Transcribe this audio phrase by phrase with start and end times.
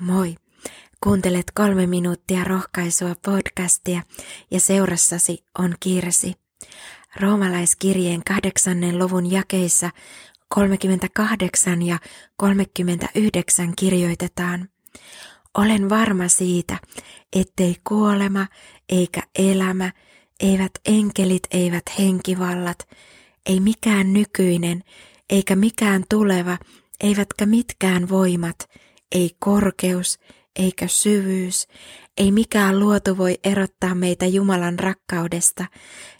[0.00, 0.36] Moi!
[1.00, 4.02] Kuuntelet kolme minuuttia rohkaisua podcastia
[4.50, 6.34] ja seurassasi on Kirsi.
[7.20, 9.90] Roomalaiskirjeen kahdeksannen luvun jakeissa
[10.48, 11.98] 38 ja
[12.36, 14.68] 39 kirjoitetaan.
[15.58, 16.78] Olen varma siitä,
[17.32, 18.46] ettei kuolema
[18.88, 19.92] eikä elämä,
[20.40, 22.88] eivät enkelit, eivät henkivallat,
[23.46, 24.84] ei mikään nykyinen,
[25.30, 26.58] eikä mikään tuleva,
[27.00, 28.68] eivätkä mitkään voimat,
[29.12, 30.18] ei korkeus,
[30.56, 31.68] eikä syvyys,
[32.16, 35.64] ei mikään luotu voi erottaa meitä Jumalan rakkaudesta,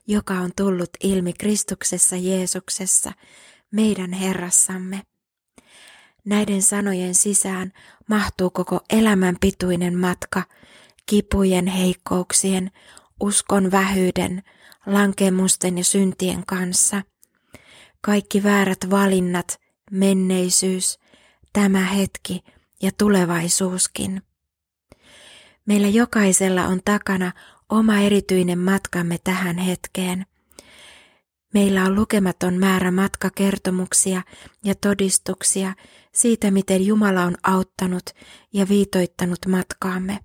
[0.06, 3.12] joka on tullut ilmi Kristuksessa Jeesuksessa,
[3.70, 5.02] meidän Herrassamme.
[6.24, 7.72] Näiden sanojen sisään
[8.08, 10.42] mahtuu koko elämän pituinen matka,
[11.06, 12.70] kipujen, heikkouksien,
[13.20, 14.42] uskon vähyyden,
[14.86, 17.02] lankemusten ja syntien kanssa.
[18.00, 20.98] Kaikki väärät valinnat, menneisyys,
[21.52, 22.40] tämä hetki
[22.82, 24.23] ja tulevaisuuskin.
[25.66, 27.32] Meillä jokaisella on takana
[27.68, 30.26] oma erityinen matkamme tähän hetkeen.
[31.54, 34.22] Meillä on lukematon määrä matkakertomuksia
[34.64, 35.74] ja todistuksia
[36.14, 38.02] siitä, miten Jumala on auttanut
[38.52, 40.18] ja viitoittanut matkaamme.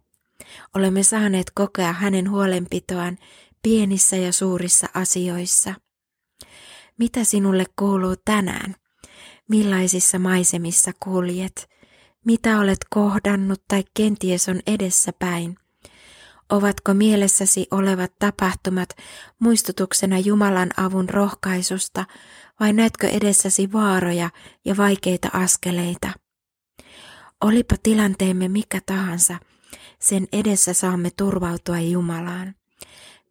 [0.75, 3.17] Olemme saaneet kokea hänen huolenpitoaan
[3.63, 5.73] pienissä ja suurissa asioissa.
[6.97, 8.75] Mitä sinulle kuuluu tänään?
[9.49, 11.69] Millaisissa maisemissa kuljet?
[12.25, 15.57] Mitä olet kohdannut tai kenties on edessäpäin?
[16.49, 18.89] Ovatko mielessäsi olevat tapahtumat
[19.39, 22.05] muistutuksena Jumalan avun rohkaisusta
[22.59, 24.29] vai näetkö edessäsi vaaroja
[24.65, 26.07] ja vaikeita askeleita?
[27.43, 29.37] Olipa tilanteemme mikä tahansa,
[29.99, 32.55] sen edessä saamme turvautua Jumalaan.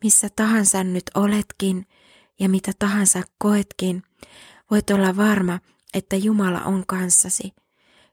[0.04, 1.86] Missä tahansa nyt oletkin
[2.40, 4.02] ja mitä tahansa koetkin,
[4.70, 5.60] voit olla varma,
[5.94, 7.63] että Jumala on kanssasi.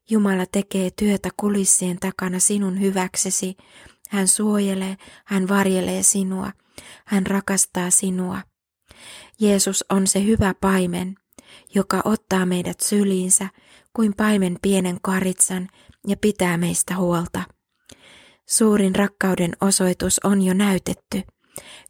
[0.09, 3.55] Jumala tekee työtä kulissien takana sinun hyväksesi.
[4.09, 6.51] Hän suojelee, hän varjelee sinua,
[7.05, 8.41] hän rakastaa sinua.
[9.39, 11.15] Jeesus on se hyvä paimen,
[11.75, 13.49] joka ottaa meidät syliinsä
[13.93, 15.67] kuin paimen pienen karitsan
[16.07, 17.43] ja pitää meistä huolta.
[18.47, 21.21] Suurin rakkauden osoitus on jo näytetty.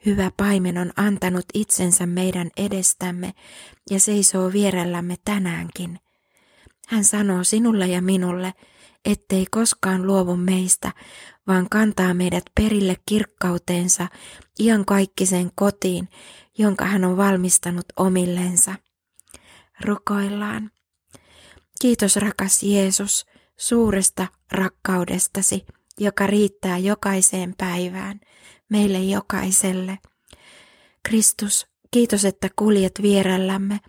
[0.06, 3.32] Hyvä paimen on antanut itsensä meidän edestämme
[3.90, 6.00] ja seisoo vierellämme tänäänkin.
[6.92, 8.54] Hän sanoo sinulle ja minulle,
[9.06, 10.92] ettei koskaan luovu meistä,
[11.48, 14.08] vaan kantaa meidät perille kirkkauteensa
[14.60, 16.10] iankaikkiseen kotiin,
[16.58, 18.76] jonka hän on valmistanut omillensa.
[19.86, 20.72] Rukoillaan.
[21.82, 23.26] Kiitos rakas Jeesus
[23.58, 25.66] suuresta rakkaudestasi,
[26.00, 28.20] joka riittää jokaiseen päivään,
[28.70, 30.00] meille jokaiselle.
[31.04, 33.80] Kristus, kiitos, että kuljet vierellämme,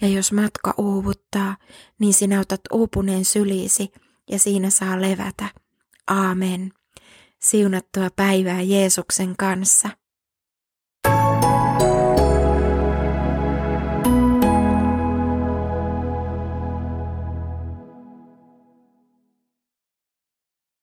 [0.00, 1.56] ja jos matka uuvuttaa,
[1.98, 3.92] niin sinä otat uupuneen syliisi
[4.30, 5.48] ja siinä saa levätä.
[6.06, 6.72] Aamen.
[7.38, 9.88] Siunattua päivää Jeesuksen kanssa.